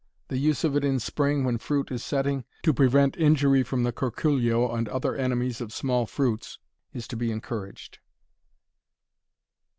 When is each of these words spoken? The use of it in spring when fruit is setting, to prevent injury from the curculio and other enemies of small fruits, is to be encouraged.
The 0.29 0.39
use 0.39 0.63
of 0.63 0.75
it 0.75 0.83
in 0.83 0.99
spring 0.99 1.43
when 1.43 1.59
fruit 1.59 1.91
is 1.91 2.03
setting, 2.03 2.43
to 2.63 2.73
prevent 2.73 3.15
injury 3.19 3.61
from 3.61 3.83
the 3.83 3.91
curculio 3.91 4.73
and 4.75 4.89
other 4.89 5.15
enemies 5.15 5.61
of 5.61 5.71
small 5.71 6.07
fruits, 6.07 6.57
is 6.91 7.07
to 7.09 7.15
be 7.15 7.29
encouraged. 7.29 7.99